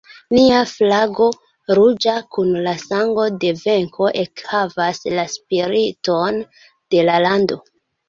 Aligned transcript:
Nia 0.35 0.61
flago, 0.69 1.27
ruĝa 1.79 2.15
kun 2.37 2.49
la 2.69 2.73
sango 2.85 3.27
de 3.45 3.53
venko, 3.61 4.11
ekhavas 4.25 5.05
la 5.17 5.29
spiriton 5.39 6.45
de 6.69 7.09
la 7.11 7.25
lando. 7.31 7.65